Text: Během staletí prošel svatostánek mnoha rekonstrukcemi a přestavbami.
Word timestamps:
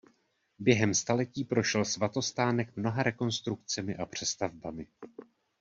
Během 0.59 0.93
staletí 0.93 1.43
prošel 1.43 1.85
svatostánek 1.85 2.75
mnoha 2.77 3.03
rekonstrukcemi 3.03 3.95
a 3.95 4.05
přestavbami. 4.05 4.87